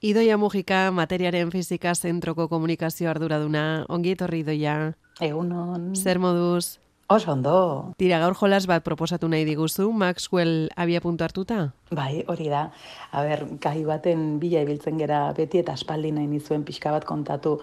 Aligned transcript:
Idoia 0.00 0.38
Mujika, 0.40 0.88
materiaren 0.96 1.50
fizika 1.52 1.92
zentroko 1.92 2.46
komunikazio 2.48 3.10
arduraduna, 3.10 3.84
ongi 3.92 4.14
etorri 4.14 4.38
Idoia. 4.40 4.94
Egunon. 5.20 5.90
Zer 5.92 6.16
moduz? 6.18 6.78
Oso 7.12 7.34
ondo. 7.34 7.92
Tira, 8.00 8.16
gaur 8.22 8.32
jolas 8.38 8.62
bat 8.70 8.80
proposatu 8.86 9.28
nahi 9.28 9.44
diguzu, 9.44 9.90
Maxwell 9.92 10.70
abia 10.72 11.02
puntu 11.04 11.26
hartuta? 11.26 11.58
Bai, 11.92 12.24
hori 12.32 12.48
da. 12.48 12.70
A 13.12 13.26
ber, 13.28 13.44
gai 13.60 13.84
baten 13.84 14.38
bila 14.40 14.64
ibiltzen 14.64 14.96
gera 14.96 15.20
beti 15.36 15.60
eta 15.60 15.76
aspaldi 15.76 16.14
nahi 16.16 16.32
nizuen 16.32 16.64
pixka 16.64 16.96
bat 16.96 17.04
kontatu 17.04 17.58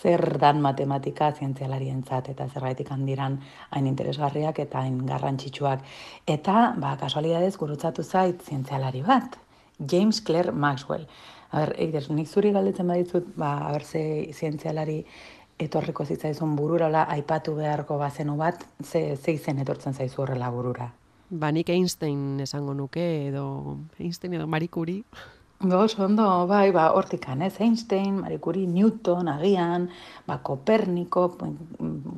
zer 0.00 0.38
dan 0.40 0.64
matematika 0.64 1.34
zientzialarientzat 1.36 2.32
eta 2.32 2.48
zergaitik 2.48 2.88
handiran 2.96 3.42
hain 3.76 3.92
interesgarriak 3.92 4.64
eta 4.64 4.80
hain 4.80 5.02
garrantzitsuak. 5.04 5.84
Eta, 6.24 6.72
ba, 6.80 6.96
kasualidadez 6.96 7.58
gurutzatu 7.60 8.02
zait 8.02 8.40
zientzialari 8.40 9.04
bat, 9.04 9.36
James 9.84 10.24
Clerk 10.24 10.54
Maxwell. 10.54 11.04
A 11.54 11.60
ber, 11.62 11.74
eider, 11.78 12.08
nik 12.10 12.26
zuri 12.26 12.50
galdetzen 12.50 12.88
badizut, 12.90 13.28
ba, 13.38 13.52
a 13.68 13.70
ber, 13.76 13.84
ze 13.86 14.02
zientzialari 14.34 14.98
etorriko 15.62 16.02
zitzaizun 16.04 16.56
burura, 16.58 16.88
ola, 16.90 17.04
aipatu 17.14 17.54
beharko 17.54 17.98
bazenu 18.00 18.34
bat, 18.40 18.64
ze, 18.82 19.14
ze 19.14 19.36
izen 19.36 19.62
etortzen 19.62 19.94
zaizu 19.94 20.24
horrela 20.24 20.50
burura. 20.50 20.88
Ba, 21.30 21.52
nik 21.54 21.70
Einstein 21.70 22.42
esango 22.42 22.74
nuke, 22.74 23.04
edo 23.28 23.44
Einstein 24.02 24.34
edo 24.40 24.48
Marie 24.50 24.68
Curie. 24.68 25.04
Gos, 25.60 25.98
ondo, 25.98 26.46
bai, 26.46 26.72
ba, 26.72 26.90
hortikan, 26.92 27.40
ez, 27.40 27.60
Einstein, 27.60 28.18
Marie 28.20 28.40
Curie, 28.40 28.66
Newton, 28.66 29.28
agian, 29.28 29.86
ba, 30.26 30.40
Koperniko, 30.42 31.22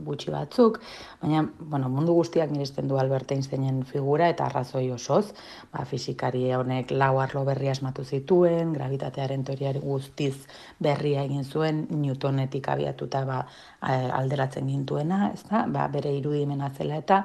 gutxi 0.06 0.32
batzuk, 0.32 0.80
baina, 1.20 1.44
bueno, 1.60 1.90
mundu 1.92 2.14
guztiak 2.16 2.50
miresten 2.50 2.88
du 2.88 2.98
Albert 2.98 3.30
Einsteinen 3.36 3.84
figura 3.86 4.30
eta 4.32 4.48
arrazoi 4.48 4.88
osoz, 4.90 5.34
ba, 5.70 5.84
fizikari 5.84 6.48
honek 6.56 6.90
lau 6.90 7.20
arlo 7.22 7.44
berri 7.46 7.68
asmatu 7.70 8.02
zituen, 8.04 8.72
gravitatearen 8.72 9.44
teoriari 9.44 9.84
guztiz 9.84 10.48
berria 10.80 11.22
egin 11.28 11.44
zuen, 11.44 11.84
Newtonetik 11.90 12.66
abiatuta 12.72 13.22
ba, 13.28 13.44
alderatzen 13.82 14.66
gintuena, 14.66 15.30
ez 15.36 15.44
da, 15.46 15.66
ba, 15.68 15.86
bere 15.92 16.16
irudimena 16.18 16.72
zela 16.74 16.98
eta, 17.04 17.22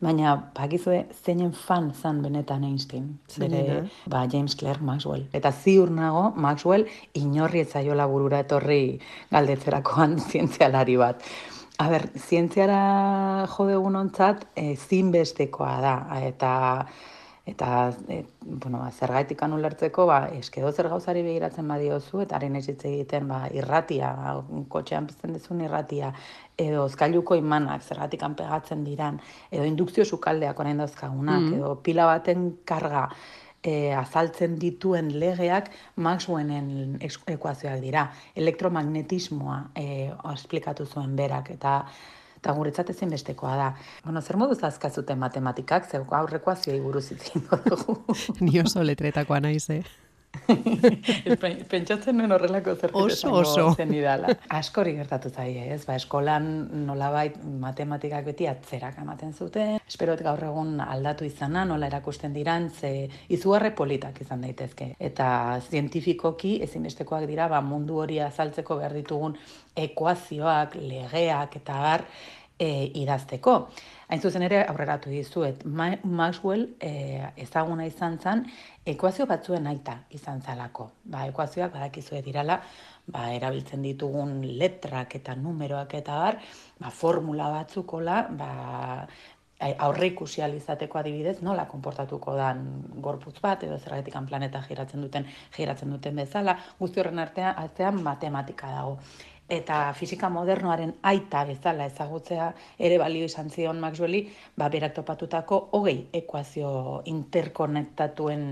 Baina, 0.00 0.32
bakizue, 0.56 1.02
zeinen 1.12 1.50
fan 1.52 1.90
zan 1.92 2.22
benetan 2.24 2.62
Einstein. 2.64 3.18
Bere, 3.36 3.82
ba, 4.08 4.22
James 4.32 4.54
Clerk 4.56 4.80
Maxwell. 4.80 5.26
Eta 5.36 5.52
ziur 5.52 5.92
nago, 5.92 6.30
Maxwell 6.40 6.86
inorri 7.20 7.60
etzaiola 7.66 8.06
burura 8.08 8.40
etorri 8.46 8.96
galdetzerakoan 9.30 10.16
zientzialari 10.30 10.96
bat. 11.02 11.26
A 11.80 11.90
ber, 11.92 12.06
zientziara 12.16 12.80
jode 13.52 13.76
ontzat, 13.76 14.46
e, 14.56 14.74
zinbestekoa 14.76 15.76
da. 15.84 15.94
Eta 16.24 16.52
eta 17.50 17.90
e, 18.08 18.24
bueno, 18.42 18.78
ba, 18.78 18.90
zergaitik 18.90 19.42
anulertzeko, 19.42 20.06
ba, 20.06 20.20
eskedo 20.38 20.70
zer 20.72 20.88
gauzari 20.92 21.24
begiratzen 21.26 21.68
badiozu, 21.68 22.22
eta 22.24 22.38
haren 22.38 22.56
ez 22.60 22.66
egiten 22.70 23.28
ba, 23.28 23.42
irratia, 23.56 24.12
kotxean 24.72 25.08
pizten 25.10 25.34
dezun 25.36 25.60
irratia, 25.66 26.12
edo 26.60 26.84
ozkailuko 26.86 27.36
imanak 27.40 27.82
zergatik 27.82 28.24
pegatzen 28.38 28.84
diran, 28.84 29.20
edo 29.50 29.64
indukzio 29.64 30.04
sukaldeak 30.04 30.58
orain 30.60 30.78
dauzkagunak, 30.78 31.42
mm. 31.42 31.60
edo 31.60 31.76
pila 31.84 32.06
baten 32.06 32.50
karga 32.64 33.08
e, 33.62 33.92
azaltzen 33.92 34.56
dituen 34.60 35.10
legeak 35.20 35.70
Maxwellen 35.96 36.98
ekuazioak 37.00 37.80
dira. 37.82 38.06
Elektromagnetismoa 38.34 39.60
e, 39.74 39.86
esplikatu 40.34 40.86
zuen 40.86 41.16
berak, 41.16 41.52
eta 41.56 41.82
eta 42.40 42.56
guretzat 42.56 42.90
ezin 42.94 43.10
bestekoa 43.12 43.56
da. 43.60 43.70
Bueno, 44.04 44.22
zer 44.24 44.40
modu 44.40 44.56
zazkazuten 44.56 45.18
matematikak, 45.20 45.88
zer 45.90 46.06
aurrekoa 46.20 46.56
zioi 46.56 46.80
buruz 46.80 47.10
itzin 47.12 47.44
dugu. 47.68 48.00
Ni 48.44 48.60
oso 48.64 48.84
letretakoa 48.84 49.40
naiz, 49.44 49.68
eh? 49.70 49.82
Pentsatzen 51.70 52.16
nuen 52.18 52.32
horrelako 52.32 52.74
zer 52.78 52.92
oso, 52.96 53.32
oso. 53.40 53.64
zen 53.74 53.92
idala. 53.94 54.30
Askori 54.54 54.92
gertatu 54.96 55.30
zaie, 55.30 55.64
ez? 55.74 55.80
Ba, 55.86 55.96
eskolan 55.98 56.46
nolabait 56.86 57.36
matematikak 57.62 58.24
beti 58.30 58.46
atzerak 58.50 58.98
ematen 59.02 59.34
zuten. 59.34 59.76
Espero 59.90 60.16
gaur 60.22 60.42
egun 60.46 60.80
aldatu 60.84 61.26
izana, 61.26 61.64
nola 61.66 61.90
erakusten 61.90 62.34
diran, 62.34 62.70
ze 62.70 63.08
izugarre 63.28 63.72
politak 63.76 64.20
izan 64.22 64.46
daitezke. 64.46 64.92
Eta 65.10 65.28
zientifikoki 65.68 66.58
ezinbestekoak 66.66 67.26
dira, 67.30 67.48
ba, 67.50 67.60
mundu 67.60 67.98
hori 68.04 68.20
azaltzeko 68.22 68.78
behar 68.80 68.94
ditugun 68.96 69.38
ekuazioak, 69.76 70.76
legeak 70.80 71.56
eta 71.62 71.80
har 71.86 72.06
e, 72.60 72.90
idazteko. 73.00 73.54
Hain 74.10 74.20
zuzen 74.20 74.42
ere, 74.42 74.60
aurreratu 74.68 75.10
dizuet, 75.12 75.62
Maxwell 75.64 76.66
e, 76.82 76.92
ezaguna 77.44 77.86
izan 77.86 78.18
zen, 78.18 78.44
ekuazio 78.92 79.26
batzuen 79.30 79.68
aita 79.70 80.00
izan 80.16 80.42
zalako. 80.42 80.90
Ba, 81.04 81.24
ekuazioak 81.30 81.72
badakizue 81.76 82.22
dirala, 82.26 82.60
ba, 83.06 83.30
erabiltzen 83.32 83.82
ditugun 83.86 84.40
letrak 84.60 85.16
eta 85.20 85.36
numeroak 85.38 85.94
eta 86.02 86.22
bar, 86.24 86.40
ba, 86.80 86.90
formula 86.90 87.50
batzukola, 87.54 88.22
ba, 88.34 88.50
aurre 89.60 90.06
ikusi 90.08 90.40
izateko 90.56 90.98
adibidez, 90.98 91.40
nola 91.44 91.66
konportatuko 91.68 92.34
dan 92.36 92.62
gorputz 93.04 93.40
bat, 93.42 93.62
edo 93.62 93.78
zergatik 93.78 94.14
planeta 94.28 94.62
giratzen 94.66 95.02
duten, 95.02 95.26
giratzen 95.56 95.90
duten 95.90 96.16
bezala, 96.16 96.56
guzti 96.78 97.00
horren 97.00 97.18
artean, 97.18 97.54
artean 97.56 98.02
matematika 98.02 98.72
dago 98.72 98.98
eta 99.50 99.92
fisika 99.98 100.30
modernoaren 100.30 100.94
aita 101.10 101.42
bezala 101.48 101.88
ezagutzea 101.90 102.52
ere 102.78 102.98
balio 103.02 103.26
izan 103.26 103.50
zion 103.50 103.80
Maxwelli, 103.82 104.22
ba, 104.56 104.68
berak 104.70 104.94
topatutako 104.94 105.60
hogei 105.78 106.06
ekuazio 106.22 107.02
interkonektatuen 107.10 108.44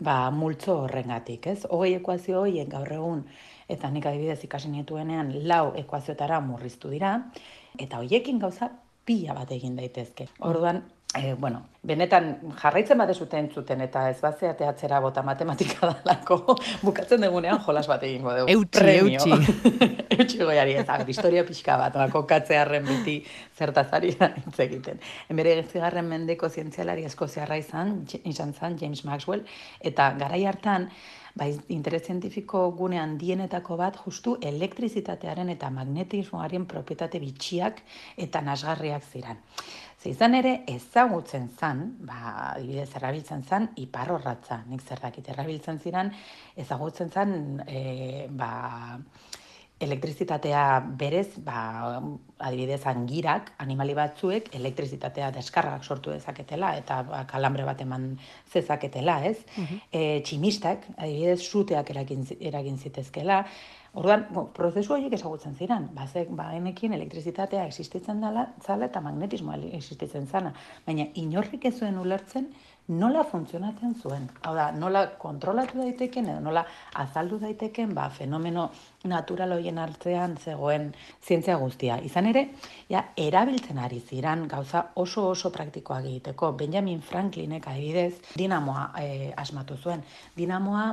ba, 0.00 0.18
multzo 0.30 0.82
horrengatik, 0.84 1.46
ez? 1.46 1.64
Hogei 1.70 1.94
ekuazio 1.96 2.44
horiek 2.44 2.68
gaur 2.68 2.92
egun, 2.92 3.24
eta 3.70 3.90
nik 3.90 4.06
adibidez 4.06 4.38
ikasi 4.44 4.70
nietuenean 4.72 5.32
lau 5.48 5.72
ekuazioetara 5.78 6.40
murriztu 6.44 6.92
dira, 6.92 7.16
eta 7.78 8.00
hoiekin 8.00 8.40
gauza 8.42 8.70
pila 9.06 9.34
bat 9.34 9.52
egin 9.56 9.76
daitezke. 9.76 10.28
Orduan, 10.46 10.82
E, 11.18 11.34
bueno, 11.34 11.64
benetan 11.82 12.36
jarraitzen 12.54 12.98
bade 13.00 13.16
zuten 13.18 13.48
zuten 13.50 13.80
eta 13.82 14.04
ez 14.12 14.20
bazea 14.22 14.52
teatzera 14.54 15.00
bota 15.02 15.24
matematika 15.26 15.88
dalako 15.88 16.54
bukatzen 16.86 17.24
dugunean 17.26 17.58
jolas 17.64 17.88
bat 17.90 18.04
egingo 18.06 18.30
dugu. 18.36 18.52
Eutxi, 18.52 18.84
eutxi. 18.92 19.56
eutxi 20.16 20.38
goiari 20.38 20.76
ez, 20.78 20.86
historia 21.10 21.42
pixka 21.48 21.80
bat, 21.80 21.98
bako 21.98 22.22
katzearen 22.30 22.86
biti 22.86 23.16
zertazari 23.58 24.14
hitz 24.14 24.54
egiten. 24.62 25.02
Enbere 25.34 25.56
zigarren 25.64 26.06
mendeko 26.06 26.48
zientzialari 26.48 27.08
asko 27.10 27.26
zeharra 27.26 27.58
izan, 27.58 28.04
izan 28.22 28.54
zan, 28.54 28.78
James 28.78 29.02
Maxwell, 29.04 29.42
eta 29.82 30.12
garai 30.20 30.44
hartan, 30.46 30.86
bai, 31.34 31.50
interes 31.68 32.02
zientifiko 32.06 32.70
gune 32.78 32.98
handienetako 33.00 33.76
bat 33.76 33.98
justu 34.04 34.36
elektrizitatearen 34.42 35.52
eta 35.54 35.70
magnetismoaren 35.74 36.66
propietate 36.66 37.20
bitxiak 37.22 37.82
eta 38.16 38.42
nasgarriak 38.46 39.06
ziren. 39.12 39.38
Ze 40.00 40.10
izan 40.14 40.34
ere 40.34 40.52
ezagutzen 40.72 41.50
zan, 41.58 41.82
ba, 42.08 42.20
adibidez 42.54 42.88
erabiltzen 42.96 43.42
zan 43.44 43.68
iparrorratza, 43.82 44.62
nik 44.70 44.80
zer 44.80 45.02
dakit 45.02 45.28
erabiltzen 45.28 45.78
ziren, 45.78 46.14
ezagutzen 46.56 47.10
zan 47.12 47.34
e, 47.68 48.26
ba, 48.30 48.98
elektrizitatea 49.80 50.62
berez, 51.00 51.38
ba, 51.44 52.00
adibidez 52.38 52.82
angirak, 52.90 53.52
animali 53.64 53.94
batzuek 53.96 54.50
elektrizitatea 54.56 55.30
deskarrak 55.34 55.84
sortu 55.84 56.12
dezaketela 56.12 56.74
eta 56.78 57.00
ba, 57.08 57.24
kalambre 57.30 57.64
bat 57.68 57.80
eman 57.80 58.12
zezaketela, 58.52 59.20
ez? 59.32 59.38
Uh 59.58 59.80
tximistak, 60.24 60.86
adibidez, 60.96 61.40
suteak 61.40 61.90
eragin, 61.94 62.26
eragin 62.40 62.78
zitezkela, 62.78 63.44
Orduan, 63.98 64.22
prozesu 64.54 64.92
horiek 64.94 65.16
ezagutzen 65.16 65.56
ziren, 65.58 65.88
bazek, 65.96 66.28
ba, 66.38 66.52
enekin 66.54 66.92
elektrizitatea 66.94 67.64
existitzen 67.66 68.20
dela, 68.22 68.44
zala 68.62 68.86
eta 68.86 69.00
magnetismoa 69.02 69.56
existitzen 69.74 70.28
zana, 70.30 70.52
baina 70.86 71.08
inorrik 71.18 71.66
ez 71.66 71.72
zuen 71.80 71.98
ulertzen 71.98 72.46
nola 72.90 73.22
funtzionatzen 73.24 73.94
zuen. 74.02 74.26
Hau 74.42 74.54
da, 74.56 74.70
nola 74.74 75.04
kontrolatu 75.18 75.78
daiteken 75.78 76.28
edo 76.32 76.40
nola 76.42 76.64
azaldu 76.98 77.38
daiteken 77.38 77.94
ba, 77.94 78.08
fenomeno 78.10 78.66
natural 79.10 79.54
horien 79.54 79.78
hartzean 79.78 80.36
zegoen 80.36 80.90
zientzia 81.22 81.56
guztia. 81.60 82.00
Izan 82.04 82.26
ere, 82.32 82.46
ja, 82.90 83.04
erabiltzen 83.16 83.78
ari 83.78 84.00
ziran 84.00 84.46
gauza 84.50 84.88
oso 85.00 85.28
oso 85.30 85.52
praktikoa 85.54 86.00
egiteko. 86.02 86.52
Benjamin 86.58 87.00
Franklinek 87.00 87.70
adibidez 87.70 88.34
dinamoa 88.34 88.90
e, 89.00 89.32
asmatu 89.36 89.78
zuen. 89.78 90.02
Dinamoa 90.36 90.90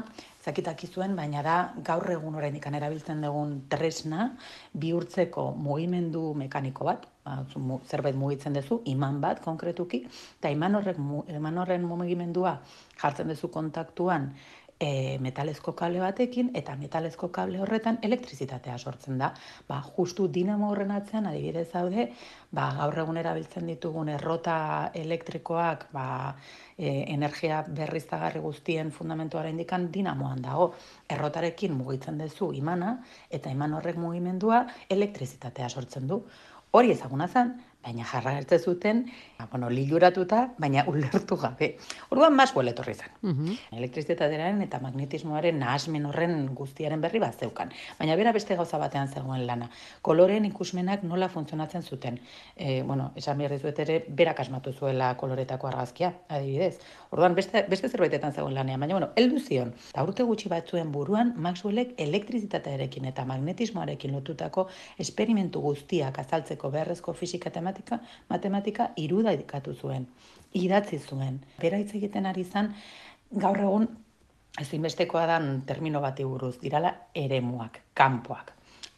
zakitaki 0.48 0.88
zuen, 0.88 1.16
baina 1.18 1.42
da 1.44 1.58
gaur 1.84 2.08
egun 2.14 2.38
oraindik 2.40 2.70
erabiltzen 2.70 3.22
dugun 3.26 3.64
tresna 3.70 4.32
bihurtzeko 4.74 5.52
mugimendu 5.58 6.34
mekaniko 6.38 6.88
bat, 6.88 7.08
ba, 7.28 7.80
zerbait 7.88 8.16
mugitzen 8.16 8.56
duzu, 8.56 8.82
iman 8.94 9.20
bat 9.24 9.42
konkretuki, 9.44 10.06
eta 10.40 10.54
iman, 10.54 10.80
horrek, 10.80 11.02
iman 11.36 11.64
horren 11.64 11.84
mugimendua 11.88 12.60
jartzen 13.02 13.36
duzu 13.36 13.52
kontaktuan 13.52 14.32
e, 14.80 15.18
metalezko 15.22 15.74
kable 15.78 16.02
batekin, 16.02 16.52
eta 16.58 16.76
metalezko 16.78 17.30
kable 17.34 17.60
horretan 17.64 18.00
elektrizitatea 18.06 18.78
sortzen 18.78 19.18
da. 19.22 19.32
Ba, 19.70 19.82
justu 19.96 20.28
dinamo 20.34 20.72
horren 20.72 20.94
atzean, 20.96 21.28
adibidez 21.30 21.68
daude, 21.74 22.08
ba, 22.52 22.70
gaur 22.80 23.02
egun 23.04 23.18
erabiltzen 23.22 23.68
ditugun 23.70 24.12
errota 24.14 24.58
elektrikoak, 24.96 25.88
ba, 25.94 26.08
e, 26.78 26.92
energia 27.14 27.64
berriztagarri 27.68 28.44
guztien 28.44 28.92
fundamentuaren 28.94 29.56
indikan 29.56 29.90
dinamoan 29.94 30.44
dago. 30.46 30.70
Errotarekin 31.10 31.74
mugitzen 31.78 32.22
duzu 32.22 32.52
imana, 32.58 32.98
eta 33.34 33.54
iman 33.54 33.80
horrek 33.80 33.98
mugimendua 34.02 34.66
elektrizitatea 34.94 35.70
sortzen 35.70 36.08
du. 36.08 36.22
Hori 36.72 36.92
ezaguna 36.92 37.28
zen, 37.28 37.54
baina 37.88 38.04
jarra 38.04 38.34
gertze 38.36 38.60
zuten, 38.60 39.06
ba, 39.38 39.48
bueno, 39.52 39.70
liluratuta, 39.72 40.42
baina 40.60 40.84
ulertu 40.92 41.38
gabe. 41.40 41.70
Orduan 42.12 42.36
Maxwell 42.36 42.74
etorri 42.74 42.96
zen. 42.98 43.14
Mm 43.22 43.56
Elektrizitatearen 43.78 44.60
eta 44.66 44.80
magnetismoaren 44.84 45.60
nahasmen 45.62 46.06
horren 46.10 46.36
guztiaren 46.58 47.02
berri 47.04 47.22
bat 47.24 47.38
zeukan. 47.40 47.72
Baina 48.00 48.16
bera 48.20 48.34
beste 48.36 48.58
gauza 48.60 48.80
batean 48.82 49.08
zegoen 49.08 49.46
lana. 49.48 49.70
Koloren 50.02 50.46
ikusmenak 50.50 51.04
nola 51.08 51.30
funtzionatzen 51.30 51.84
zuten. 51.84 52.20
E, 52.56 52.82
bueno, 52.84 53.12
esan 53.16 53.38
behar 53.38 53.56
dizuet 53.56 53.80
ere, 53.86 53.98
berak 54.22 54.42
asmatu 54.44 54.74
zuela 54.74 55.14
koloretako 55.18 55.70
argazkia, 55.72 56.14
adibidez. 56.28 56.80
Orduan 57.12 57.36
beste, 57.38 57.64
beste 57.70 57.90
zerbaitetan 57.90 58.34
zegoen 58.34 58.56
lanean, 58.58 58.82
baina 58.84 58.98
bueno, 58.98 59.12
heldu 59.16 59.40
zion. 59.40 59.74
Ta 59.94 60.04
urte 60.04 60.26
gutxi 60.28 60.52
batzuen 60.52 60.92
buruan, 60.92 61.34
Maxwellek 61.38 61.94
elektrizitatearekin 62.04 63.08
eta 63.14 63.24
magnetismoarekin 63.30 64.16
lotutako 64.18 64.68
esperimentu 65.00 65.62
guztiak 65.64 66.20
azaltzeko 66.20 66.72
beharrezko 66.74 67.14
fisika 67.14 67.54
eta 67.54 67.62
matematika, 67.78 68.00
matematika 68.30 68.90
irudikatu 68.96 69.74
zuen, 69.74 70.08
idatzi 70.54 71.00
zuen. 71.00 71.40
Bera 71.62 71.78
hitz 71.78 71.94
egiten 71.96 72.26
ari 72.26 72.42
izan 72.42 72.74
gaur 73.32 73.60
egun 73.60 73.88
ezinbestekoa 74.60 75.26
dan 75.28 75.62
termino 75.66 76.02
bati 76.02 76.24
buruz, 76.26 76.58
dirala 76.62 76.94
eremuak, 77.16 77.82
kanpoak, 77.94 78.54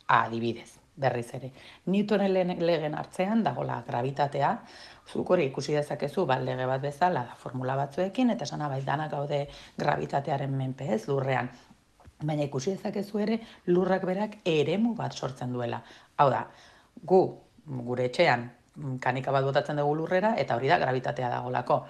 adibidez, 0.07 0.77
berriz 0.95 1.27
ere. 1.33 1.51
Newtonen 1.85 2.55
legen 2.59 2.95
hartzean 2.95 3.43
dagola 3.43 3.83
gravitatea, 3.87 4.53
zuk 5.11 5.29
hori 5.29 5.49
ikusi 5.49 5.73
dezakezu, 5.75 6.25
ba, 6.25 6.39
lege 6.39 6.65
bat 6.65 6.81
bezala, 6.81 7.25
da 7.25 7.35
formula 7.35 7.75
batzuekin, 7.75 8.29
eta 8.29 8.45
sana 8.45 8.69
bai 8.69 8.81
danak 8.85 9.11
gaude 9.11 9.47
gravitatearen 9.77 10.55
menpe 10.55 10.87
ez, 10.93 11.07
lurrean. 11.07 11.49
Baina 12.23 12.43
ikusi 12.43 12.75
dezakezu 12.75 13.19
ere, 13.19 13.39
lurrak 13.67 14.05
berak 14.05 14.39
eremu 14.45 14.93
bat 14.95 15.13
sortzen 15.13 15.53
duela. 15.53 15.81
Hau 16.17 16.29
da, 16.29 16.45
gu, 17.03 17.21
gure 17.65 18.05
etxean, 18.09 18.49
kanika 19.01 19.31
bat 19.31 19.45
botatzen 19.45 19.79
dugu 19.81 19.95
lurrera, 19.95 20.35
eta 20.37 20.55
hori 20.55 20.67
da 20.71 20.79
gravitatea 20.81 21.29
dagolako. 21.29 21.83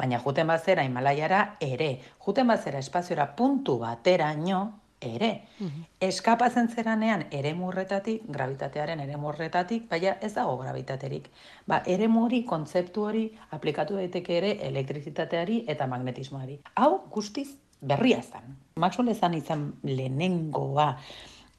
Baina 0.00 0.20
juten 0.24 0.48
bazera 0.48 0.84
Himalaiara 0.84 1.56
ere, 1.60 1.90
juten 2.24 2.48
bazera 2.48 2.78
espaziora 2.78 3.26
puntu 3.36 3.78
bateraino 3.78 4.60
ere. 5.00 5.32
Mm 5.58 5.86
Eskapatzen 6.00 6.68
zeranean 6.72 7.26
ere 7.30 7.50
murretatik, 7.54 8.22
gravitatearen 8.32 9.00
ere 9.04 9.16
murretatik, 9.20 9.82
baina 9.90 10.14
ez 10.24 10.32
dago 10.32 10.56
gravitaterik. 10.56 11.26
Ba, 11.68 11.82
ere 11.86 12.08
hori, 12.08 12.44
kontzeptu 12.44 13.04
hori, 13.04 13.26
aplikatu 13.50 13.96
daiteke 13.96 14.36
ere 14.38 14.52
elektrizitateari 14.68 15.64
eta 15.68 15.86
magnetismoari. 15.86 16.56
Hau 16.76 17.02
guztiz 17.12 17.50
berria 17.80 18.22
zen. 18.22 18.56
Maxwell 18.76 19.12
ezan 19.12 19.34
izan 19.34 19.72
lehenengoa 19.82 20.96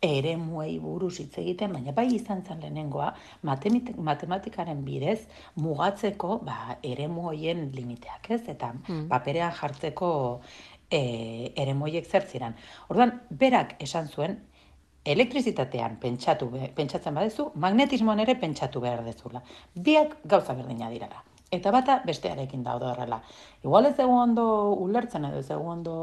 ere 0.02 0.36
muei 0.38 0.80
buruz 0.82 1.20
hitz 1.22 1.38
egiten, 1.38 1.74
baina 1.76 1.94
bai 1.94 2.08
izan 2.16 2.42
zen 2.42 2.62
lehenengoa, 2.64 3.12
matematikaren 3.46 4.84
bidez 4.86 5.20
mugatzeko 5.62 6.40
ba, 6.46 6.78
ere 6.82 7.08
muoien 7.08 7.68
limiteak 7.76 8.32
ez, 8.34 8.42
eta 8.56 8.74
mm. 8.74 9.08
paperean 9.12 9.54
jartzeko 9.60 10.12
e, 10.90 11.02
ere 11.56 11.76
muoiek 11.78 12.10
zertziran. 12.10 12.58
Orduan, 12.90 13.14
berak 13.30 13.76
esan 13.86 14.10
zuen, 14.10 14.40
elektrizitatean 15.06 15.98
pentsatu, 16.02 16.50
pentsatzen 16.76 17.16
badezu, 17.18 17.52
magnetismoan 17.62 18.22
ere 18.26 18.36
pentsatu 18.42 18.82
behar 18.82 19.06
dezula. 19.06 19.42
Biak 19.76 20.18
gauza 20.26 20.58
berdina 20.58 20.90
dirara. 20.90 21.24
Eta 21.52 21.72
bata 21.72 21.98
bestearekin 22.08 22.62
daude 22.64 22.88
horrela. 22.88 23.22
Igual 23.64 23.90
ez 23.90 23.96
dugu 23.98 24.14
ondo 24.16 24.46
ulertzen 24.86 25.26
edo 25.28 25.42
ez 25.42 25.50
dugu 25.50 25.70
ondo 25.70 25.96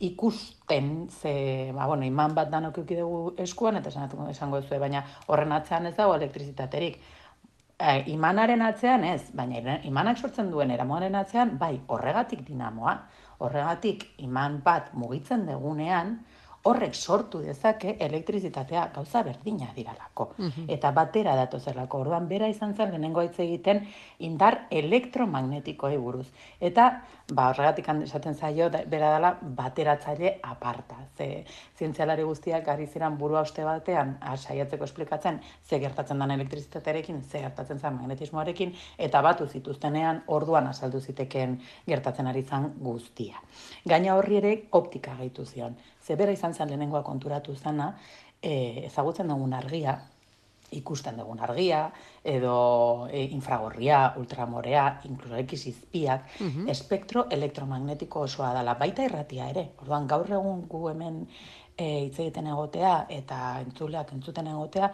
ikusten 0.00 1.08
ze, 1.10 1.72
ba, 1.74 1.86
bueno, 1.86 2.04
iman 2.06 2.34
bat 2.34 2.50
danok 2.50 2.82
dugu 2.86 3.34
eskuan, 3.38 3.76
eta 3.76 3.90
esanatuko 3.90 4.28
esango 4.30 4.60
duzu, 4.60 4.78
baina 4.78 5.04
horren 5.26 5.52
atzean 5.52 5.86
ez 5.86 5.94
dago 5.96 6.14
elektrizitaterik. 6.14 7.00
E, 7.78 7.94
imanaren 8.12 8.62
atzean 8.62 9.04
ez, 9.04 9.30
baina 9.34 9.78
imanak 9.86 10.18
sortzen 10.18 10.50
duen 10.50 10.70
eramoaren 10.70 11.14
atzean, 11.18 11.56
bai, 11.58 11.80
horregatik 11.86 12.44
dinamoa, 12.46 12.98
horregatik 13.38 14.06
iman 14.26 14.60
bat 14.64 14.92
mugitzen 14.94 15.46
degunean, 15.46 16.18
horrek 16.68 16.94
sortu 16.94 17.40
dezake 17.42 17.96
elektrizitatea 18.04 18.88
gauza 18.94 19.22
berdina 19.26 19.70
diralako. 19.76 20.32
Mm 20.38 20.66
Eta 20.68 20.90
batera 20.92 21.34
datu 21.36 21.58
zerlako. 21.58 22.02
Orduan, 22.04 22.26
bera 22.28 22.48
izan 22.48 22.74
zen 22.76 22.90
lehenengo 22.92 23.22
hitz 23.24 23.38
egiten 23.40 23.80
indar 24.28 24.58
elektromagnetikoei 24.70 25.96
buruz. 25.96 26.26
Eta, 26.60 26.88
ba, 27.32 27.48
horregatik 27.50 27.88
esaten 28.04 28.34
zaio, 28.34 28.68
bera 28.70 29.12
dela 29.14 29.32
bateratzaile 29.40 30.34
aparta. 30.42 30.98
Ze 31.16 31.44
zientzialari 31.78 32.26
guztiak 32.28 32.64
gari 32.66 32.86
ziren 32.86 33.16
burua 33.18 33.42
uste 33.46 33.64
batean, 33.64 34.16
saiatzeko 34.36 34.84
esplikatzen, 34.84 35.40
ze 35.64 35.78
gertatzen 35.78 36.18
den 36.18 36.36
elektrizitatearekin, 36.36 37.22
ze 37.22 37.40
gertatzen 37.46 37.78
zen 37.78 37.94
magnetismoarekin, 37.94 38.74
eta 38.98 39.22
batu 39.22 39.46
zituztenean 39.46 40.22
orduan 40.26 40.66
asaldu 40.66 41.00
ziteken 41.00 41.58
gertatzen 41.86 42.26
ari 42.26 42.42
zen 42.42 42.72
guztia. 42.80 43.40
Gaina 43.84 44.16
horri 44.16 44.42
ere 44.42 44.56
optika 44.72 45.14
gaitu 45.18 45.44
zion 45.46 45.76
zebera 46.08 46.32
izan 46.32 46.54
zen 46.54 46.72
lehenengoa 46.72 47.02
konturatu 47.06 47.54
zana, 47.56 47.92
e, 48.42 48.86
ezagutzen 48.88 49.28
dugun 49.28 49.52
argia, 49.58 49.98
ikusten 50.78 51.16
dugun 51.20 51.40
argia, 51.40 51.84
edo 52.24 53.08
e, 53.10 53.22
infragorria, 53.36 54.00
ultramorea, 54.20 54.88
inkluso 55.08 55.38
ekizizpiak, 55.44 56.34
mm 56.40 56.68
espektro 56.68 57.24
elektromagnetiko 57.32 58.26
osoa 58.28 58.52
dela, 58.56 58.74
baita 58.80 59.06
irratia 59.06 59.48
ere. 59.54 59.70
Orduan, 59.82 60.06
gaur 60.10 60.28
egun 60.40 60.66
gu 60.68 60.82
hemen 60.90 61.22
e, 61.78 61.86
hitz 62.08 62.18
egiten 62.18 62.50
egotea 62.52 62.94
eta 63.20 63.38
entzuleak 63.62 64.12
entzuten 64.16 64.50
egotea, 64.52 64.90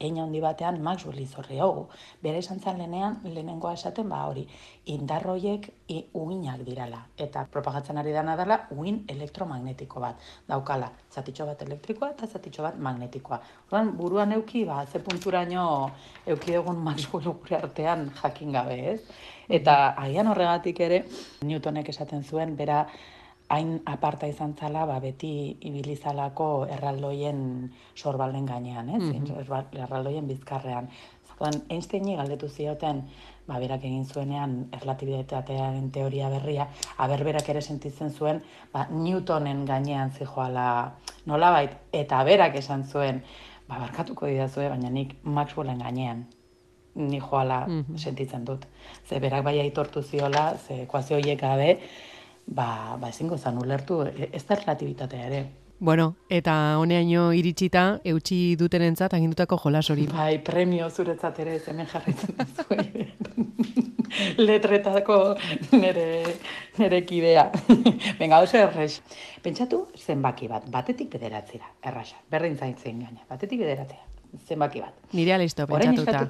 ein 0.00 0.18
handi 0.18 0.40
batean 0.40 0.80
Maxwell 0.82 1.18
izorri 1.20 1.58
hau. 1.58 1.88
Bere 2.22 2.38
esan 2.38 2.60
zan 2.60 2.78
lehenean, 2.78 3.18
lehenengoa 3.24 3.72
esaten, 3.76 4.08
ba 4.08 4.24
hori, 4.28 4.46
indarroiek 4.92 5.68
uinak 6.14 6.64
dirala. 6.66 7.02
Eta 7.16 7.44
propagatzen 7.52 7.98
ari 7.98 8.12
dana 8.12 8.36
dela, 8.36 8.60
uin 8.76 9.04
elektromagnetiko 9.08 10.00
bat. 10.00 10.20
Daukala, 10.48 10.90
zatitxo 11.12 11.46
bat 11.46 11.62
elektrikoa 11.66 12.12
eta 12.14 12.26
zatitxo 12.26 12.62
bat 12.66 12.78
magnetikoa. 12.78 13.40
Oran, 13.70 13.94
buruan 13.96 14.32
euki, 14.38 14.64
ba, 14.64 14.84
ze 14.86 14.98
punturaino 14.98 15.66
euki 16.26 16.58
egun 16.58 16.82
Maxwell 16.84 17.32
gure 17.32 17.56
artean 17.60 18.10
jakin 18.22 18.52
gabe, 18.52 18.80
ez? 18.94 19.00
Eta 19.48 19.94
agian 19.98 20.30
horregatik 20.30 20.80
ere, 20.80 21.04
Newtonek 21.42 21.88
esaten 21.90 22.22
zuen, 22.24 22.54
bera, 22.56 22.84
hain 23.50 23.80
aparta 23.86 24.28
izan 24.30 24.54
zala, 24.54 24.84
ba, 24.86 25.00
beti 25.02 25.32
ibilizalako 25.66 26.66
erraldoien 26.70 27.40
sorbalden 27.94 28.46
gainean, 28.46 28.88
ez? 28.88 29.02
Mm 29.02 29.24
-hmm. 29.24 29.82
Erraldoien 29.84 30.26
bizkarrean. 30.26 30.88
Zaten, 31.28 31.62
Einsteini 31.68 32.16
galdetu 32.16 32.48
zioten, 32.48 33.02
ba, 33.48 33.58
berak 33.58 33.84
egin 33.84 34.04
zuenean 34.06 34.68
erlatibitatearen 34.72 35.90
teoria 35.90 36.28
berria, 36.30 36.68
aber 36.96 37.24
berak 37.24 37.48
ere 37.48 37.60
sentitzen 37.60 38.10
zuen, 38.10 38.42
ba, 38.72 38.86
Newtonen 38.90 39.64
gainean 39.64 40.10
zijoala 40.10 40.92
nolabait, 41.26 41.70
eta 41.92 42.24
berak 42.24 42.54
esan 42.54 42.84
zuen, 42.84 43.22
ba, 43.68 43.78
barkatuko 43.78 44.26
didazue, 44.26 44.68
baina 44.68 44.90
nik 44.90 45.16
Maxwellen 45.22 45.78
gainean 45.78 46.26
ni 46.94 47.20
joala 47.20 47.66
mhm. 47.66 47.96
sentitzen 47.96 48.44
dut. 48.44 48.66
Ze 49.08 49.20
berak 49.20 49.44
bai 49.44 49.58
aitortu 49.60 50.02
ziola, 50.02 50.56
ze 50.66 50.82
ekuazio 50.82 51.16
horiek 51.16 51.40
gabe, 51.40 51.78
ba, 52.50 52.96
ba 53.00 53.08
ezingo 53.08 53.38
zan 53.38 53.58
ulertu, 53.58 54.02
e, 54.06 54.28
ez 54.32 54.44
da 54.46 54.58
relatibitatea 54.58 55.26
ere. 55.26 55.42
Bueno, 55.80 56.10
eta 56.28 56.76
honeaino 56.76 57.30
iritsita, 57.32 57.84
eutxi 58.04 58.54
dutenentzat 58.60 59.14
agindutako 59.16 59.56
jolas 59.62 59.86
hori. 59.90 60.04
Bai, 60.12 60.34
premio 60.44 60.90
zuretzat 60.90 61.38
ere 61.40 61.54
ez 61.56 61.62
hemen 61.72 61.88
jarretzen 61.88 62.36
zuen. 62.52 62.90
Letretako 64.48 65.16
nere, 65.72 66.04
nere 66.76 67.00
kidea. 67.08 67.46
Benga, 68.20 68.42
oso 68.44 68.60
errex. 68.60 69.00
Pentsatu 69.40 69.86
zenbaki 69.96 70.50
bat, 70.52 70.66
batetik 70.68 71.14
bederatzera, 71.14 71.72
erraxa, 71.80 72.20
berdin 72.28 72.58
zaintzen 72.58 73.00
gaina, 73.06 73.24
batetik 73.30 73.62
bederatzera, 73.64 74.04
zenbaki 74.44 74.84
bat. 74.84 75.00
Nire 75.16 75.38
alisto, 75.38 75.64
pentsatuta. 75.70 76.26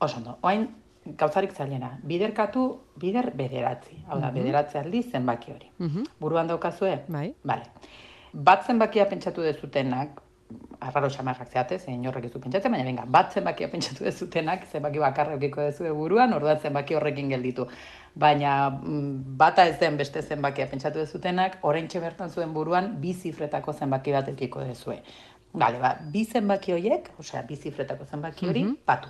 Oso 0.00 0.16
ondo, 0.22 0.38
oain 0.40 0.64
gauzarik 1.06 1.52
zailena, 1.52 1.98
biderkatu, 2.02 2.66
bider 3.00 3.32
bederatzi. 3.36 3.96
Hau 4.08 4.20
da, 4.20 4.30
mm 4.30 4.34
bederatzi 4.34 4.78
aldi 4.78 5.02
zenbaki 5.02 5.52
hori. 5.52 5.70
Mm 5.78 6.04
Buruan 6.20 6.48
daukazue? 6.48 6.98
Bai. 7.08 7.32
Vale. 7.44 7.62
Bat 8.32 8.66
zenbakia 8.66 9.04
pentsatu 9.06 9.42
dezutenak, 9.42 10.20
arraro 10.80 11.08
xamarrak 11.10 11.50
zeate, 11.50 11.78
zein 11.78 12.06
horrek 12.06 12.26
ez 12.28 12.32
du 12.32 12.40
pentsatzen, 12.40 12.72
baina 12.72 12.84
venga, 12.84 13.04
bat 13.06 13.32
zenbakia 13.32 13.68
pentsatu 13.72 14.04
dezutenak, 14.04 14.66
zenbaki 14.72 14.98
bakarra 15.02 15.34
eukiko 15.38 15.60
dezu 15.60 15.94
buruan, 15.94 16.32
orduan 16.32 16.60
zenbaki 16.60 16.94
horrekin 16.94 17.28
gelditu. 17.28 17.66
Baina 18.14 18.70
mm, 18.70 19.36
bata 19.38 19.66
ez 19.66 19.78
den 19.80 19.96
beste 19.96 20.22
zenbakia 20.22 20.66
pentsatu 20.66 20.98
dezutenak, 20.98 21.58
orain 21.62 21.88
bertan 21.88 22.30
zuen 22.30 22.52
buruan, 22.52 23.00
bi 23.00 23.12
zifretako 23.12 23.72
zenbaki 23.72 24.12
bat 24.12 24.28
eukiko 24.28 24.60
dezue. 24.60 25.02
Bale, 25.52 25.78
ba, 25.78 25.96
bi 26.12 26.24
zenbaki 26.24 26.72
horiek, 26.72 27.10
osea, 27.18 27.42
bi 27.42 27.56
zifretako 27.56 28.04
zenbaki 28.04 28.46
hori, 28.46 28.64
mm 28.64 28.76
batu. 28.86 29.08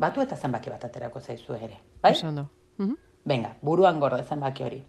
Batu 0.00 0.22
eta 0.24 0.36
zenbaki 0.36 0.70
bat 0.72 0.84
aterako 0.84 1.20
zaizu 1.20 1.54
ere. 1.54 1.76
Bai? 2.02 2.14
Ondo. 2.24 2.46
Mhm. 2.78 2.96
Venga, 3.28 3.54
buruan 3.62 4.00
gorde 4.00 4.24
zenbaki 4.24 4.64
hori. 4.64 4.80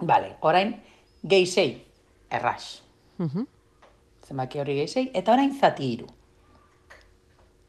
Bale, 0.00 0.36
orain, 0.40 0.72
gehi 1.22 1.46
sei, 1.46 1.84
erras. 2.30 2.82
Mhm. 3.18 3.46
Zenbaki 4.28 4.60
hori 4.60 4.74
gehi 4.80 4.88
sei, 4.88 5.10
eta 5.14 5.32
orain 5.32 5.52
zati 5.60 5.92
iru. 5.92 6.06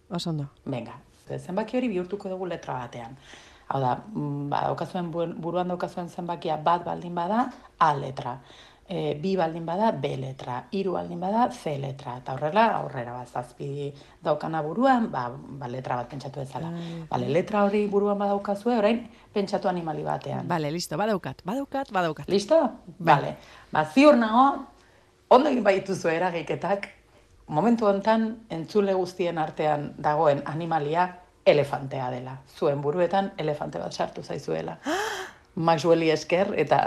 Oso. 0.09 0.33
Venga, 0.65 0.95
zenbaki 1.37 1.77
hori 1.77 1.89
bihurtuko 1.89 2.29
dugu 2.29 2.45
letra 2.45 2.73
batean. 2.79 3.17
Hau 3.69 3.79
da, 3.81 3.95
mm, 3.95 4.49
ba, 4.49 4.61
daukazuen 4.65 5.11
buruan 5.11 5.67
daukazuen 5.67 6.09
zenbakia 6.09 6.57
bat 6.57 6.83
baldin 6.85 7.15
bada, 7.15 7.51
A 7.77 7.93
letra. 7.93 8.39
E, 8.89 9.13
bi 9.21 9.35
baldin 9.37 9.67
bada, 9.67 9.91
B 9.91 10.15
letra. 10.17 10.63
Hiru 10.73 10.95
baldin 10.95 11.19
bada, 11.21 11.51
C 11.53 11.75
letra. 11.77 12.15
Eta 12.17 12.33
horrela, 12.33 12.65
aurrera 12.79 13.13
bat 13.13 13.29
zazpi 13.29 13.93
daukana 14.25 14.63
buruan, 14.65 15.11
ba, 15.13 15.27
ba 15.29 15.69
letra 15.69 15.99
bat 15.99 16.09
pentsatu 16.09 16.41
ezala. 16.41 16.71
Bale, 17.09 17.29
letra 17.29 17.63
hori 17.67 17.85
buruan 17.87 18.17
badaukazue, 18.17 18.77
orain 18.79 19.03
pentsatu 19.33 19.69
animali 19.69 20.03
batean. 20.03 20.47
Vale, 20.49 20.71
listo, 20.73 20.97
badaukat, 20.97 21.45
badaukat, 21.45 21.93
badaukat. 21.93 22.29
Listo? 22.33 22.57
Bale. 22.97 23.35
Ba, 23.71 23.85
ziur 23.85 24.17
nago, 24.17 24.47
ondo 25.29 25.53
egin 25.53 25.63
baituzu 25.63 26.09
eragiketak, 26.09 26.89
momentu 27.47 27.85
hontan 27.85 28.29
entzule 28.49 28.97
guztien 28.97 29.37
artean 29.37 29.91
dagoen 29.97 30.41
animalia 30.45 31.11
elefantea 31.45 32.09
dela. 32.11 32.37
Zuen 32.57 32.81
buruetan 32.81 33.33
elefante 33.37 33.79
bat 33.79 33.93
sartu 33.93 34.23
zaizuela. 34.23 34.77
Maxwelli 35.59 36.09
esker 36.13 36.53
eta 36.57 36.79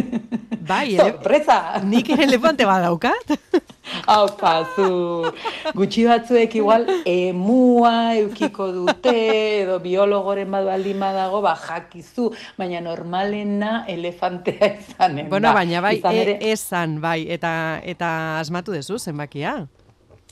Bai, 0.68 0.94
ele- 0.94 1.10
sorpresa! 1.10 1.80
nik 1.82 2.10
ere 2.12 2.26
elefante 2.28 2.66
badaukat. 2.68 3.32
Hau, 4.06 4.28
zu 4.76 5.32
gutxi 5.74 6.04
batzuek 6.06 6.54
igual 6.54 6.86
emua 7.04 8.14
eukiko 8.20 8.68
dute, 8.72 9.14
edo 9.62 9.80
biologoren 9.82 10.50
badu 10.50 10.70
aldin 10.70 11.00
badago, 11.02 11.42
ba, 11.42 11.56
jakizu, 11.58 12.30
baina 12.58 12.80
normalena 12.80 13.84
elefantea 13.88 14.70
izanen 14.78 15.28
bueno, 15.28 15.52
baina 15.52 15.80
bai, 15.80 15.96
Izan 15.98 16.14
ere, 16.14 16.38
e, 16.40 16.52
esan, 16.52 17.00
bai, 17.02 17.26
eta 17.28 17.80
eta 17.82 18.38
asmatu 18.38 18.72
dezu 18.72 18.98
zenbakia. 18.98 19.66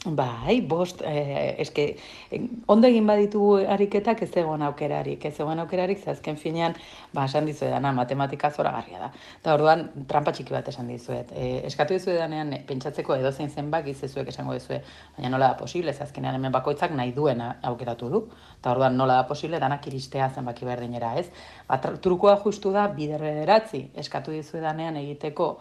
Bai, 0.06 0.62
bost, 0.62 1.02
eh, 1.04 1.56
eske, 1.60 1.82
eh, 2.30 2.40
ondo 2.72 2.86
egin 2.88 3.06
baditugu 3.06 3.66
ariketak 3.68 4.22
ez 4.22 4.30
egon 4.34 4.62
aukerarik, 4.62 5.24
ez 5.28 5.34
egon 5.40 5.58
aukerarik, 5.60 5.98
ze 5.98 6.10
azken 6.10 6.38
finean, 6.40 6.72
ba, 7.12 7.26
esan 7.26 7.44
dizu 7.44 7.66
edana, 7.66 7.92
matematika 7.92 8.48
zoragarria 8.50 8.98
da. 8.98 9.10
Eta 9.42 9.52
orduan, 9.58 9.82
trampa 10.08 10.32
txiki 10.32 10.54
bat 10.54 10.70
esan 10.72 10.88
dizuet. 10.88 11.34
E, 11.36 11.66
eskatu 11.66 11.92
dizu 11.92 12.14
edanean, 12.14 12.54
eh, 12.54 12.62
pentsatzeko 12.66 13.14
edozein 13.14 13.50
zenbaki 13.50 13.92
zezuek 13.92 14.28
esango 14.32 14.54
dizue, 14.56 14.80
baina 15.18 15.28
nola 15.34 15.48
da 15.48 15.58
posible, 15.58 15.90
azkenean 15.90 16.34
hemen 16.34 16.52
bakoitzak 16.52 16.96
nahi 16.96 17.12
duena 17.12 17.58
aukeratu 17.62 18.08
du. 18.08 18.22
Eta 18.58 18.72
orduan, 18.72 18.96
nola 18.96 19.18
da 19.20 19.26
posible, 19.28 19.60
danak 19.60 19.86
iristea 19.86 20.30
zenbaki 20.30 20.64
berdinera, 20.64 21.12
ez? 21.18 21.28
Ba, 21.68 21.76
tr- 21.76 22.00
trukoa 22.00 22.38
justu 22.40 22.72
da, 22.72 22.88
bider 22.88 23.20
bederatzi, 23.20 23.90
eskatu 23.94 24.30
dizu 24.30 24.56
edanean 24.56 24.96
egiteko, 24.96 25.58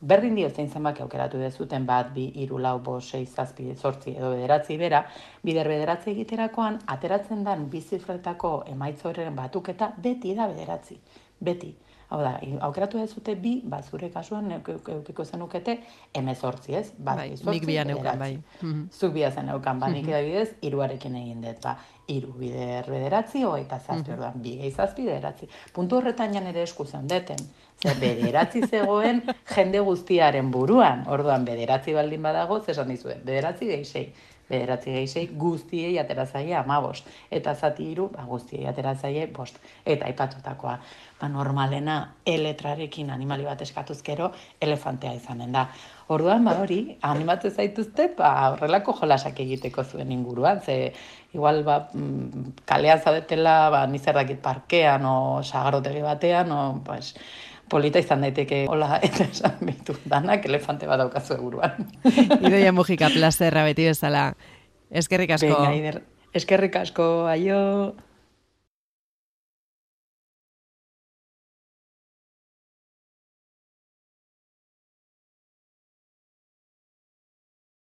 Berdin 0.00 0.34
dio 0.34 0.48
zein 0.48 0.70
zenbaki 0.72 1.02
aukeratu 1.04 1.36
dezuten 1.38 1.84
bat, 1.86 2.14
bi, 2.14 2.30
hiru, 2.40 2.56
lau, 2.58 2.78
bost, 2.80 3.10
sei, 3.12 3.26
zazpi, 3.28 3.74
zortzi 3.76 4.14
edo 4.16 4.30
bederatzi 4.32 4.78
bera, 4.80 5.02
bider 5.44 5.68
bederatzi 5.68 6.10
egiterakoan, 6.14 6.78
ateratzen 6.88 7.44
dan 7.44 7.66
bi 7.68 7.82
zifretako 7.84 8.62
emaitza 8.72 9.10
horren 9.10 9.36
batuketa 9.36 9.92
beti 10.00 10.34
da 10.34 10.48
bederatzi. 10.48 10.96
Beti. 11.40 11.74
Hau 12.10 12.18
da, 12.24 12.32
aukeratu 12.66 12.98
dezute 12.98 13.36
bi, 13.38 13.60
ba, 13.70 13.82
zure 13.86 14.08
kasuan 14.10 14.48
euk- 14.50 14.72
euk- 14.72 14.88
eukiko 14.96 15.24
zenukete 15.24 15.76
emezortzi, 16.14 16.74
ez? 16.74 16.88
Bat, 16.98 17.16
Bai, 17.20 17.28
nik 17.52 17.66
bia 17.68 17.84
neukan, 17.84 18.18
bederatzi. 18.18 18.18
bai. 18.18 18.66
Mhm. 18.70 18.88
Zuk 18.90 19.12
bia 19.14 19.30
zen 19.30 19.46
neukan, 19.46 19.78
ba, 19.78 19.88
nik 19.92 20.08
adibidez, 20.08 20.48
iruarekin 20.62 21.14
egin 21.14 21.40
dut, 21.44 21.60
ba, 21.62 21.76
iru 22.08 22.32
bider 22.32 22.88
bederatzi, 22.90 23.44
hogeita 23.44 23.78
zazpi, 23.78 24.10
orduan, 24.16 24.32
bi 24.42 24.56
gehi 24.58 24.70
zazpi, 24.72 25.04
bederatzi. 25.06 25.46
Puntu 25.72 25.96
horretan 26.00 26.32
jan 26.34 26.46
ere 26.50 26.62
esku 26.66 26.84
zeundeten, 26.84 27.36
zer 27.38 27.69
bederatzi 28.00 28.66
zegoen 28.66 29.22
jende 29.54 29.80
guztiaren 29.80 30.50
buruan, 30.52 31.06
orduan, 31.08 31.44
bederatzi 31.44 31.94
baldin 31.96 32.22
badago, 32.22 32.60
zesan 32.60 32.92
dizuen, 32.92 33.22
bederatzi 33.24 33.70
gehi 33.72 34.10
bederatzi 34.50 34.90
gehi 34.90 35.26
guztiei 35.38 35.98
atera 36.02 36.26
zaie 36.26 36.54
amabost, 36.58 37.06
eta 37.30 37.54
zati 37.54 37.86
hiru 37.92 38.08
ba, 38.10 38.24
guztiei 38.26 38.66
atera 38.66 38.94
zaie 38.94 39.28
bost, 39.30 39.60
eta 39.86 40.08
aipatutakoa, 40.08 40.74
ba, 41.20 41.28
normalena 41.30 41.96
eletrarekin 42.26 43.12
animali 43.14 43.46
bat 43.46 43.62
eskatuzkero 43.62 44.32
elefantea 44.60 45.14
izanen 45.14 45.54
da. 45.54 45.68
Orduan, 46.10 46.42
ba 46.44 46.56
hori, 46.58 46.80
animatu 47.06 47.50
zaituzte, 47.50 48.08
ba, 48.18 48.32
horrelako 48.56 48.96
jolasak 49.02 49.38
egiteko 49.46 49.84
zuen 49.84 50.10
inguruan, 50.12 50.60
ze 50.60 50.92
igual, 51.32 51.62
ba, 51.62 51.84
mm, 51.94 52.56
kalean 52.66 52.98
zaudetela, 52.98 53.54
ba, 53.70 53.84
nizer 53.86 54.18
dakit 54.18 54.42
parkean, 54.42 55.06
o 55.06 55.44
sagarrotegi 55.46 56.02
batean, 56.02 56.50
o, 56.50 56.64
pues, 56.84 57.14
polita 57.70 58.02
izan 58.02 58.24
daiteke, 58.26 58.64
hola, 58.70 58.98
eta 59.06 59.26
esan 59.30 59.58
bitu, 59.66 59.96
danak 60.10 60.46
elefante 60.50 60.88
bat 60.90 61.00
daukazu 61.04 61.38
buruan. 61.40 61.88
Idoia 62.44 62.72
Mujika 62.76 63.10
plazerra 63.14 63.64
beti 63.68 63.88
bezala. 63.90 64.30
Eskerrik 64.90 65.36
asko. 65.36 65.54
Venga, 65.62 66.00
eskerrik 66.34 66.76
asko, 66.82 67.10
aio. 67.30 67.60